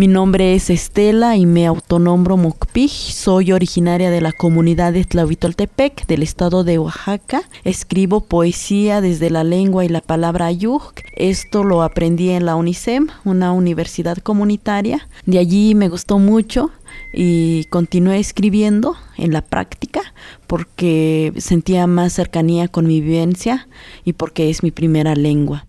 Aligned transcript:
Mi 0.00 0.08
nombre 0.08 0.54
es 0.54 0.70
Estela 0.70 1.36
y 1.36 1.44
me 1.44 1.66
autonombro 1.66 2.38
Mokpij. 2.38 2.88
Soy 2.88 3.52
originaria 3.52 4.10
de 4.10 4.22
la 4.22 4.32
comunidad 4.32 4.94
de 4.94 5.04
Tlahuitoltepec, 5.04 6.06
del 6.06 6.22
estado 6.22 6.64
de 6.64 6.78
Oaxaca. 6.78 7.42
Escribo 7.64 8.22
poesía 8.22 9.02
desde 9.02 9.28
la 9.28 9.44
lengua 9.44 9.84
y 9.84 9.90
la 9.90 10.00
palabra 10.00 10.46
ayuk. 10.46 10.94
Esto 11.16 11.64
lo 11.64 11.82
aprendí 11.82 12.30
en 12.30 12.46
la 12.46 12.56
UNICEM, 12.56 13.08
una 13.26 13.52
universidad 13.52 14.16
comunitaria. 14.16 15.06
De 15.26 15.38
allí 15.38 15.74
me 15.74 15.90
gustó 15.90 16.18
mucho 16.18 16.70
y 17.12 17.64
continué 17.64 18.20
escribiendo 18.20 18.96
en 19.18 19.34
la 19.34 19.42
práctica 19.42 20.00
porque 20.46 21.34
sentía 21.36 21.86
más 21.86 22.14
cercanía 22.14 22.68
con 22.68 22.86
mi 22.86 23.02
vivencia 23.02 23.68
y 24.02 24.14
porque 24.14 24.48
es 24.48 24.62
mi 24.62 24.70
primera 24.70 25.14
lengua. 25.14 25.66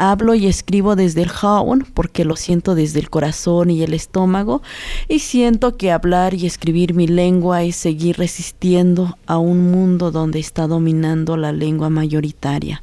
Hablo 0.00 0.36
y 0.36 0.46
escribo 0.46 0.94
desde 0.94 1.22
el 1.22 1.28
jaun 1.28 1.84
porque 1.92 2.24
lo 2.24 2.36
siento 2.36 2.76
desde 2.76 3.00
el 3.00 3.10
corazón 3.10 3.68
y 3.68 3.82
el 3.82 3.94
estómago 3.94 4.62
y 5.08 5.18
siento 5.18 5.76
que 5.76 5.90
hablar 5.90 6.34
y 6.34 6.46
escribir 6.46 6.94
mi 6.94 7.08
lengua 7.08 7.64
es 7.64 7.74
seguir 7.74 8.16
resistiendo 8.16 9.18
a 9.26 9.38
un 9.38 9.72
mundo 9.72 10.12
donde 10.12 10.38
está 10.38 10.68
dominando 10.68 11.36
la 11.36 11.50
lengua 11.50 11.90
mayoritaria. 11.90 12.80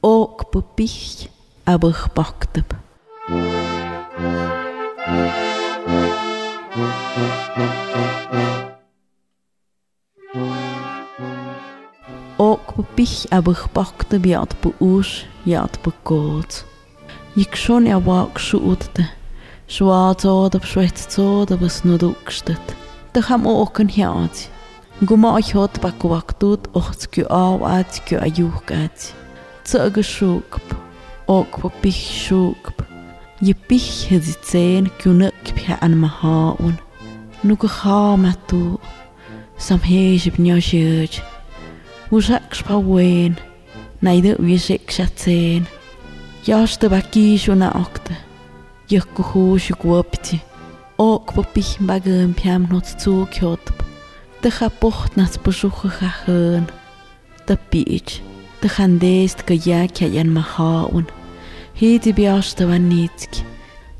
Ok 0.00 0.38
абых 1.68 2.08
бактып. 2.16 2.72
Ок 12.38 12.72
пих 12.96 13.26
абых 13.30 13.68
бактып 13.74 14.26
ят 14.26 14.56
бы 14.62 14.72
уш, 14.80 15.26
ят 15.44 15.78
бы 15.84 15.92
год. 16.04 16.64
Ик 17.36 17.56
шон 17.56 17.84
я 17.84 17.98
вак 17.98 18.38
шуутте. 18.38 19.10
Schwarzod 19.68 20.54
op 20.54 20.64
Schwetzod 20.64 21.50
op 21.52 21.62
es 21.62 21.84
nur 21.84 21.98
dugstet. 21.98 22.76
Da 23.12 23.20
ham 23.28 23.46
oken 23.46 23.88
hiat. 23.88 24.48
Guma 25.04 25.38
ich 25.38 25.52
hot 25.52 25.80
bakuaktut 25.82 26.70
ochtskü 26.72 27.26
awat 27.28 28.00
kü 28.08 28.16
ajukat. 28.16 29.12
Zöge 29.64 30.02
schuk 30.02 30.60
okwa 31.28 31.70
pixxukpa 31.70 32.84
yipixjaditsen 33.46 34.90
kyunäkpjä 35.02 35.78
anmaha'un 35.86 36.74
nukajaamatu 37.44 38.80
samjexip 39.58 40.38
nyoxyäch 40.38 41.22
uxa'kxpa 42.12 42.74
wen 42.90 43.36
naidä'byexe'kxatsen 44.04 45.62
yaxtäpa 46.46 47.00
kixuna'oktä 47.12 48.14
yäjkujuxukwäpti 48.92 50.36
okpa 50.98 51.42
pijmpäkämpyam 51.54 52.62
notzu'kyotpa 52.72 53.84
täjapojtnatpäxujäjajän 54.42 56.66
täpich 57.46 58.12
täjandes 58.60 59.32
tkäya 59.36 59.80
kya'yanmaja'un 59.96 61.17
Hiti 61.80 62.12
biasta 62.12 62.66
vanitski. 62.66 63.44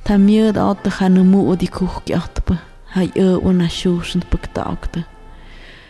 Ta 0.04 0.16
mjöd 0.18 0.56
atta 0.58 0.90
hanumu 0.90 1.44
odi 1.50 1.66
kuhki 1.66 2.14
atpa. 2.14 2.56
Hai 2.94 3.10
ö 3.16 3.36
una 3.38 3.68
shushant 3.68 4.26
paktaakta. 4.30 5.00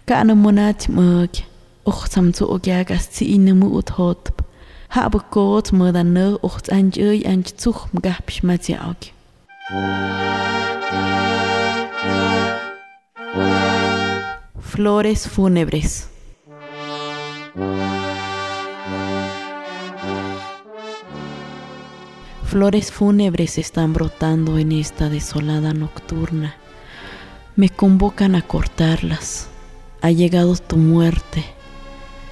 Kaana 0.05 0.35
monat 0.35 0.89
mög. 0.89 1.45
Uchtsam 1.87 2.35
zu 2.35 2.45
ogag 2.45 2.91
as 2.91 3.09
zi 3.13 3.25
inamu 3.25 3.73
ut 3.79 3.89
hotp. 3.97 4.43
Habe 4.89 5.19
kot 5.31 5.73
möda 5.73 6.03
nö 6.03 6.37
uchts 6.43 6.69
anj 6.69 7.01
öi 7.01 7.25
anj 7.25 7.57
zuchm 7.57 8.03
gapsch 8.05 8.43
maziag. 8.43 9.09
Flores 14.61 15.27
fúnebres. 15.27 16.18
Flores 22.51 22.91
fúnebres 22.93 23.59
están 23.59 23.93
brotando 23.93 24.57
en 24.57 24.73
esta 24.73 25.11
desolada 25.11 25.75
nocturna. 25.75 26.57
Me 27.57 27.69
convocan 27.69 28.35
a 28.35 28.41
cortarlas. 28.41 29.49
Ha 30.01 30.13
llegado 30.13 30.57
tu 30.57 30.79
muerte. 30.79 31.45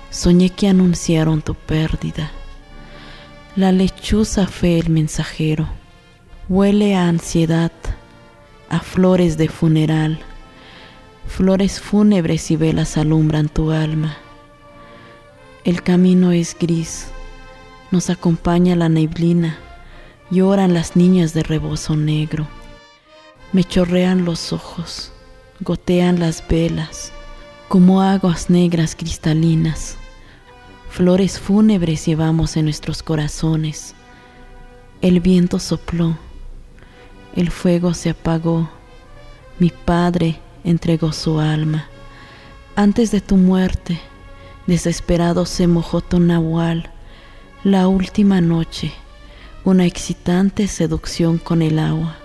Soñé 0.09 0.49
que 0.49 0.69
anunciaron 0.69 1.43
tu 1.43 1.55
pérdida. 1.55 2.31
La 3.57 3.73
lechuza 3.73 4.47
fue 4.47 4.79
el 4.79 4.89
mensajero. 4.89 5.69
Huele 6.49 6.97
a 6.97 7.09
ansiedad, 7.09 7.73
a 8.71 8.81
flores 8.81 9.37
de 9.37 9.51
funeral. 9.51 10.19
Flores 11.27 11.79
fúnebres 11.79 12.51
y 12.51 12.57
velas 12.57 12.97
alumbran 12.97 13.51
tu 13.51 13.71
alma. 13.71 14.17
El 15.65 15.83
camino 15.83 16.33
es 16.33 16.57
gris. 16.59 17.09
Nos 17.91 18.09
acompaña 18.09 18.77
la 18.77 18.89
neblina. 18.89 19.59
Lloran 20.31 20.75
las 20.75 20.97
niñas 20.97 21.35
de 21.35 21.43
rebozo 21.43 21.97
negro. 21.97 22.47
Me 23.53 23.65
chorrean 23.65 24.25
los 24.25 24.53
ojos. 24.53 25.13
Gotean 25.61 26.21
las 26.21 26.47
velas 26.47 27.13
como 27.69 28.01
aguas 28.01 28.49
negras 28.49 28.95
cristalinas. 28.95 29.97
Flores 30.89 31.39
fúnebres 31.39 32.07
llevamos 32.07 32.57
en 32.57 32.65
nuestros 32.65 33.03
corazones. 33.03 33.95
El 35.03 35.21
viento 35.21 35.59
sopló. 35.59 36.17
El 37.35 37.51
fuego 37.51 37.93
se 37.93 38.11
apagó. 38.11 38.71
Mi 39.59 39.71
padre 39.71 40.39
entregó 40.65 41.13
su 41.13 41.41
alma. 41.41 41.87
Antes 42.77 43.11
de 43.11 43.21
tu 43.21 43.37
muerte, 43.37 44.01
desesperado 44.67 45.45
se 45.45 45.67
mojó 45.67 46.01
tu 46.01 46.21
nahual. 46.21 46.91
La 47.65 47.89
última 47.89 48.41
noche, 48.41 48.93
una 49.67 49.85
excitante 49.85 50.69
seducción 50.69 51.39
con 51.39 51.61
el 51.61 51.81
agua. 51.81 52.17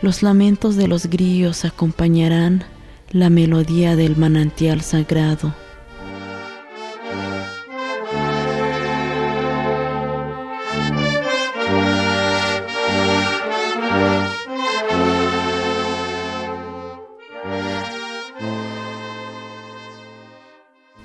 Los 0.00 0.22
lamentos 0.22 0.76
de 0.76 0.88
los 0.88 1.06
grillos 1.06 1.66
acompañarán 1.66 2.64
la 3.10 3.28
melodía 3.28 3.96
del 3.96 4.16
manantial 4.16 4.80
sagrado. 4.80 5.54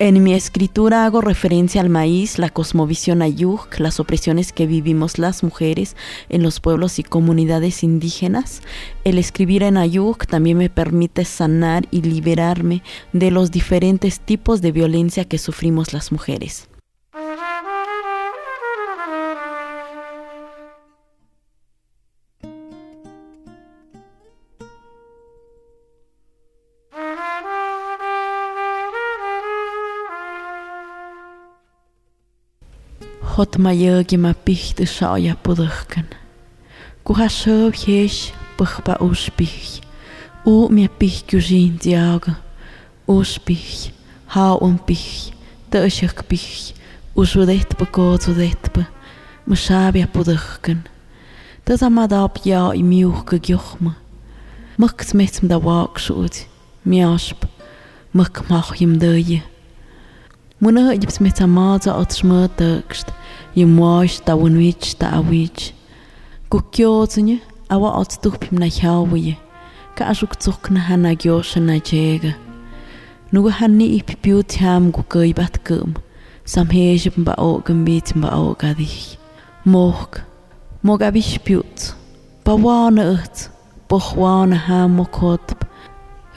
En 0.10 0.24
mi 0.24 0.34
escritura 0.34 1.06
hago 1.06 1.22
referencia 1.22 1.82
al 1.82 1.90
maíz, 1.92 2.40
la 2.40 2.50
cosmovisión 2.50 3.22
ayuk, 3.22 3.78
las 3.78 4.00
opresiones 4.00 4.52
que 4.52 4.66
vivimos 4.66 5.20
las 5.20 5.44
mujeres 5.44 5.96
en 6.30 6.42
los 6.42 6.60
pueblos 6.60 6.98
y 6.98 7.04
comunidades 7.04 7.84
indígenas. 7.84 8.64
El 9.04 9.20
escribir 9.20 9.62
en 9.62 9.78
ayuk 9.78 10.26
también 10.26 10.58
me 10.58 10.72
permite 10.72 11.26
sanar 11.26 11.88
y 11.92 12.02
liberarme 12.02 12.82
de 13.14 13.30
los 13.30 13.52
diferentes 13.52 14.20
tipos 14.20 14.64
de 14.64 14.72
violencia 14.72 15.26
que 15.26 15.38
sufrimos 15.38 15.94
las 15.94 16.12
mujeres. 16.12 16.69
hotmayegi 33.40 34.18
mapihti 34.18 34.86
shaya 34.86 35.36
pudhkan. 35.44 36.08
Kuhashov 37.06 37.74
yesh 37.88 38.34
puhpa 38.58 38.98
uspih. 39.00 39.80
U 40.46 40.68
miapih 40.68 41.24
kyushin 41.28 41.80
tiaga. 41.80 42.36
Uspih. 43.08 43.92
Haun 44.28 44.80
pih. 44.80 45.32
Tashak 45.72 46.28
pih. 46.28 46.76
Usudetpa 47.16 47.86
kotsudetpa. 47.86 48.84
Mashabia 49.48 50.08
pudhkan. 50.08 50.84
Das 51.66 51.82
amadab 51.84 52.44
ja 52.44 52.74
i 52.76 52.84
miuhka 52.84 53.38
gjochma. 53.40 53.96
Makt 54.78 55.14
metsm 55.14 55.48
da 55.48 55.58
waksud. 55.60 56.44
Miasp. 56.84 57.46
Makt 58.12 58.50
machim 58.50 59.00
döje. 59.00 59.42
Muna 60.60 60.92
jibs 60.94 61.20
metsamata 61.20 61.96
at 61.96 62.12
smötökst. 62.12 63.19
yimosh 63.60 64.16
ta 64.26 64.34
wonwich 64.40 64.88
ta 65.00 65.08
awich 65.20 65.62
kukyo 66.50 67.06
tsunya 67.12 67.38
awa 67.74 67.90
otstuk 68.02 68.36
pimna 68.42 68.68
hyawiye 68.78 69.36
ka 69.96 70.04
ashuk 70.12 70.34
tsukna 70.42 70.80
hana 70.80 71.12
gyosha 71.22 71.60
na 71.60 71.76
jega 71.80 72.34
nugu 73.32 73.50
hanni 73.50 73.86
ipipiu 73.98 74.44
tiam 74.44 74.92
gukai 74.96 75.34
batkum 75.34 75.94
samhej 76.46 77.12
ba 77.26 77.34
ogam 77.38 77.86
bit 77.86 78.08
ba 78.22 78.30
ogadi 78.48 78.90
mog 79.66 80.10
mog 80.84 81.02
abish 81.04 81.40
piut 81.46 81.94
bawana 82.46 83.04
ut. 83.14 83.50
Bohwana 83.90 84.56
ha 84.56 84.88
mokot. 84.88 85.56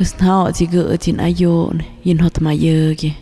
Es 0.01 0.19
na 0.21 0.45
otige 0.45 0.81
utin 0.95 1.21
ayon 1.21 1.85
yin 2.05 2.19
hot 2.19 2.41
ma 2.41 2.51
yege. 2.51 3.13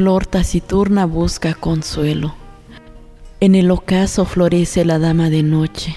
Flor 0.00 0.24
taciturna 0.24 1.04
busca 1.04 1.52
consuelo. 1.52 2.34
En 3.38 3.54
el 3.54 3.70
ocaso 3.70 4.24
florece 4.24 4.86
la 4.86 4.98
dama 4.98 5.28
de 5.28 5.42
noche, 5.42 5.94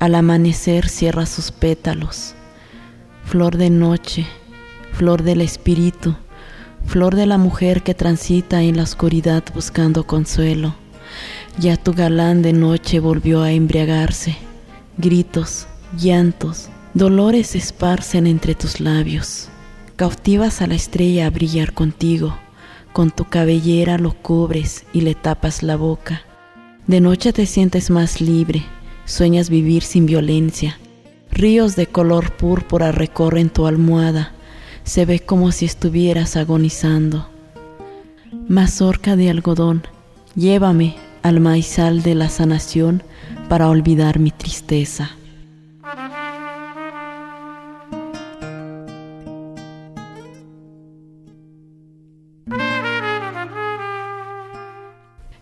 al 0.00 0.16
amanecer 0.16 0.88
cierra 0.88 1.26
sus 1.26 1.52
pétalos. 1.52 2.34
Flor 3.24 3.56
de 3.56 3.70
noche, 3.70 4.26
flor 4.90 5.22
del 5.22 5.42
espíritu, 5.42 6.16
flor 6.86 7.14
de 7.14 7.26
la 7.26 7.38
mujer 7.38 7.84
que 7.84 7.94
transita 7.94 8.62
en 8.62 8.78
la 8.78 8.82
oscuridad 8.82 9.44
buscando 9.54 10.08
consuelo. 10.08 10.74
Ya 11.56 11.76
tu 11.76 11.92
galán 11.92 12.42
de 12.42 12.52
noche 12.52 12.98
volvió 12.98 13.42
a 13.42 13.52
embriagarse. 13.52 14.38
Gritos, 14.98 15.68
llantos, 15.96 16.68
dolores 16.94 17.54
esparcen 17.54 18.26
entre 18.26 18.56
tus 18.56 18.80
labios. 18.80 19.50
Cautivas 19.94 20.62
a 20.62 20.66
la 20.66 20.74
estrella 20.74 21.28
a 21.28 21.30
brillar 21.30 21.72
contigo 21.74 22.36
con 22.92 23.10
tu 23.10 23.24
cabellera 23.24 23.98
lo 23.98 24.12
cubres 24.12 24.84
y 24.92 25.02
le 25.02 25.14
tapas 25.14 25.62
la 25.62 25.76
boca. 25.76 26.22
De 26.86 27.00
noche 27.00 27.32
te 27.32 27.46
sientes 27.46 27.90
más 27.90 28.20
libre, 28.20 28.64
sueñas 29.04 29.50
vivir 29.50 29.82
sin 29.82 30.06
violencia. 30.06 30.78
Ríos 31.30 31.76
de 31.76 31.86
color 31.86 32.32
púrpura 32.36 32.92
recorren 32.92 33.50
tu 33.50 33.66
almohada, 33.66 34.32
se 34.82 35.04
ve 35.04 35.20
como 35.20 35.52
si 35.52 35.66
estuvieras 35.66 36.36
agonizando. 36.36 37.28
Mazorca 38.48 39.16
de 39.16 39.30
algodón, 39.30 39.82
llévame 40.34 40.96
al 41.22 41.40
maizal 41.40 42.02
de 42.02 42.14
la 42.14 42.28
sanación 42.28 43.02
para 43.48 43.68
olvidar 43.68 44.18
mi 44.18 44.30
tristeza. 44.30 45.10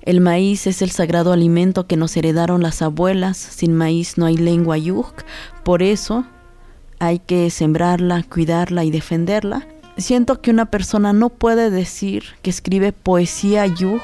El 0.08 0.22
maíz 0.22 0.66
es 0.66 0.80
el 0.80 0.90
sagrado 0.90 1.34
alimento 1.34 1.86
que 1.86 1.98
nos 1.98 2.16
heredaron 2.16 2.62
las 2.62 2.80
abuelas. 2.80 3.36
Sin 3.36 3.74
maíz 3.74 4.16
no 4.16 4.24
hay 4.24 4.38
lengua 4.38 4.78
yuk. 4.78 5.12
Por 5.64 5.82
eso 5.82 6.24
hay 6.98 7.18
que 7.18 7.50
sembrarla, 7.50 8.22
cuidarla 8.22 8.84
y 8.84 8.90
defenderla. 8.90 9.66
Siento 9.98 10.40
que 10.40 10.50
una 10.50 10.64
persona 10.64 11.12
no 11.12 11.28
puede 11.28 11.68
decir 11.68 12.24
que 12.40 12.48
escribe 12.48 12.92
poesía 12.92 13.66
yuk 13.66 14.00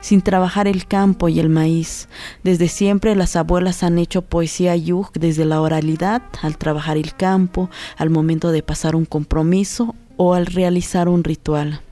sin 0.00 0.20
trabajar 0.20 0.66
el 0.66 0.84
campo 0.88 1.28
y 1.28 1.38
el 1.38 1.48
maíz. 1.48 2.08
Desde 2.42 2.66
siempre 2.66 3.14
las 3.14 3.36
abuelas 3.36 3.84
han 3.84 3.98
hecho 4.00 4.22
poesía 4.22 4.74
yuk 4.74 5.12
desde 5.12 5.44
la 5.44 5.60
oralidad, 5.60 6.22
al 6.42 6.58
trabajar 6.58 6.96
el 6.96 7.14
campo, 7.14 7.70
al 7.96 8.10
momento 8.10 8.50
de 8.50 8.64
pasar 8.64 8.96
un 8.96 9.04
compromiso 9.04 9.94
o 10.16 10.34
al 10.34 10.46
realizar 10.46 11.08
un 11.08 11.22
ritual. 11.22 11.82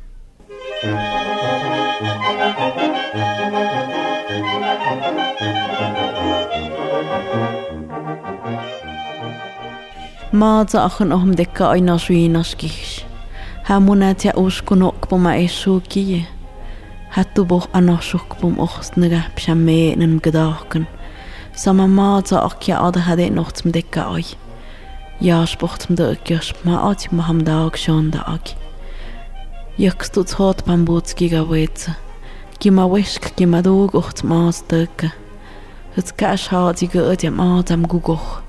ما 10.33 10.65
تا 10.65 10.85
آخر 10.85 11.13
آهم 11.13 11.31
دکه 11.31 11.65
آینا 11.65 11.99
شوی 11.99 12.29
نشگیش 12.29 13.05
همونه 13.65 14.15
تا 14.15 14.31
اوش 14.31 14.63
کنوک 14.63 14.95
بوم 15.09 15.27
ایشو 15.27 15.81
کیه 15.81 16.27
حتو 17.11 17.45
بوخ 17.45 17.67
آنا 17.73 18.01
شوک 18.01 18.29
بوم 18.41 18.61
اخست 18.61 18.99
نگه 18.99 19.35
بشم 19.37 19.57
میهنم 19.57 20.19
گداخ 20.19 20.65
کن. 20.65 20.87
سما 21.55 21.87
ما 21.87 22.21
تا 22.21 22.39
آکی 22.39 22.73
آده 22.73 23.01
هده 23.01 23.31
نوختم 23.31 23.71
دکه 23.71 24.01
آی. 24.01 24.25
یاش 25.21 25.57
بوختم 25.57 25.95
دا 25.95 26.17
ما 26.65 26.79
آتی 26.79 27.09
محمد 27.13 27.49
آگ 27.51 27.77
شان 27.77 28.11
دا 28.11 28.21
آگی 28.21 28.64
Yëxtutshot 29.75 30.63
pambutski 30.63 31.27
gawetsa. 31.33 31.97
Kimawishk 32.63 33.33
kimadug 33.35 33.97
ucht 33.99 34.23
maas 34.23 34.61
dëkka. 34.71 35.09
Het 35.97 36.13
kash 36.15 36.47
haat 36.55 36.85
i 36.85 36.87
gëët 36.93 37.25
ja 37.27 37.33
maat 37.35 37.73
am 37.75 37.83
gugoch. 37.91 38.45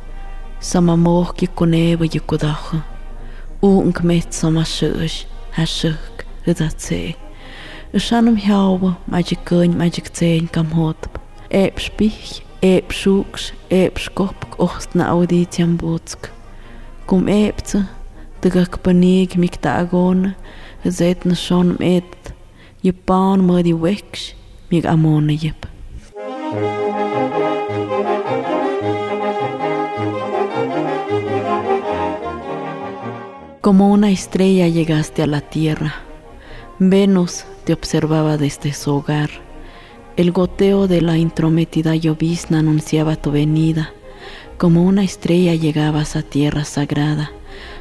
Sama 0.61 0.93
moch 0.95 1.31
kikuneva 1.33 2.05
yikudacha. 2.05 2.83
Uun 3.65 3.89
kmet 3.97 4.37
sama 4.37 4.61
shësh, 4.69 5.23
hashëk, 5.57 6.27
hëdatse. 6.45 7.15
Ushanum 7.97 8.37
hjawa, 8.37 8.93
majik 9.09 9.41
gënj, 9.49 9.73
majik 9.81 10.13
tsein 10.13 10.45
kam 10.53 10.69
hotb. 10.77 11.17
Eep 11.49 11.81
spich, 11.81 12.43
eep 12.61 12.93
shuks, 12.93 13.49
eep 13.73 13.97
skopk 13.97 14.59
ucht 14.61 14.93
na 14.93 15.09
auditiam 15.09 15.73
butsk. 15.81 16.29
Kum 17.09 17.25
eepte, 17.25 17.87
dëgak 18.45 18.77
panig 18.85 19.33
mik 19.41 19.57
dagona, 19.65 20.35
da 20.85 20.89
agona, 20.89 20.91
zet 20.91 21.25
na 21.25 21.35
shonam 21.35 21.77
et, 21.79 22.33
je 22.83 22.91
paan 22.91 23.43
madi 23.43 23.73
weks, 23.73 24.33
mig 24.71 24.85
amona 24.85 25.33
jip. 25.33 25.65
Como 33.61 33.91
una 33.91 34.11
estrella 34.11 34.67
llegaste 34.67 35.23
a 35.23 35.27
la 35.27 35.41
tierra. 35.41 35.93
Venus 36.79 37.45
te 37.63 37.73
observaba 37.73 38.37
desde 38.37 38.73
su 38.73 38.93
hogar. 38.93 39.29
El 40.17 40.31
goteo 40.31 40.87
de 40.87 41.01
la 41.01 41.17
intrometida 41.17 41.95
llovizna 41.95 42.59
anunciaba 42.59 43.15
tu 43.15 43.31
venida. 43.31 43.89
Como 44.57 44.83
una 44.83 45.03
estrella 45.03 45.55
llegabas 45.55 46.15
a 46.15 46.21
tierra 46.21 46.63
sagrada, 46.63 47.31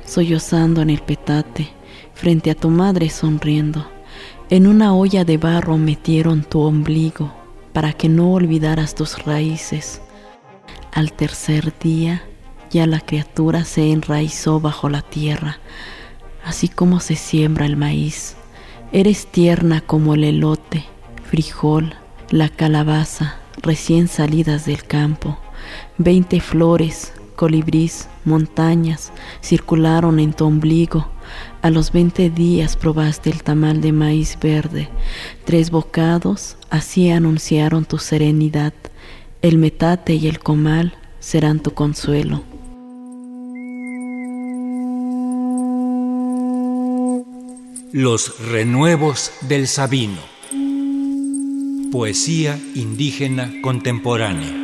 sollozando 0.07 0.81
en 0.81 0.91
el 0.91 1.01
petate, 1.01 1.69
frente 2.15 2.51
a 2.51 2.55
tu 2.55 2.71
madre 2.71 3.09
sonriendo. 3.11 3.87
En 4.51 4.67
una 4.67 4.95
olla 4.95 5.25
de 5.25 5.39
barro 5.39 5.79
metieron 5.79 6.43
tu 6.45 6.61
ombligo 6.61 7.33
para 7.73 7.93
que 7.93 8.09
no 8.09 8.33
olvidaras 8.33 8.95
tus 8.95 9.25
raíces. 9.25 10.01
Al 10.93 11.13
tercer 11.13 11.73
día, 11.79 12.23
ya 12.71 12.87
la 12.87 13.01
criatura 13.01 13.65
se 13.65 13.91
enraizó 13.91 14.61
bajo 14.61 14.89
la 14.89 15.03
tierra, 15.03 15.59
así 16.45 16.69
como 16.69 17.01
se 17.01 17.17
siembra 17.17 17.67
el 17.67 17.77
maíz. 17.77 18.37
Eres 18.93 19.27
tierna 19.27 19.81
como 19.81 20.15
el 20.15 20.25
elote, 20.25 20.85
frijol, 21.25 21.95
la 22.31 22.49
calabaza, 22.49 23.37
recién 23.63 24.09
salidas 24.09 24.67
del 24.67 24.85
campo. 24.85 25.39
Veinte 25.99 26.41
flores, 26.41 27.13
colibrís, 27.35 28.09
montañas, 28.25 29.13
circularon 29.43 30.21
en 30.21 30.33
tu 30.33 30.45
ombligo. 30.45 31.09
A 31.63 31.71
los 31.71 31.93
veinte 31.93 32.31
días 32.31 32.77
probaste 32.77 33.31
el 33.31 33.43
tamal 33.43 33.81
de 33.81 33.93
maíz 33.93 34.39
verde. 34.41 34.89
Tres 35.45 35.71
bocados 35.71 36.57
así 36.71 37.11
anunciaron 37.11 37.85
tu 37.85 37.99
serenidad. 37.99 38.75
El 39.43 39.59
metate 39.59 40.15
y 40.15 40.29
el 40.29 40.39
comal 40.39 40.95
serán 41.21 41.61
tu 41.61 41.73
consuelo. 41.73 42.43
Los 47.93 48.41
renuevos 48.51 49.31
del 49.43 49.69
Sabino. 49.69 50.21
Poesía 51.93 52.59
indígena 52.75 53.53
contemporánea. 53.63 54.64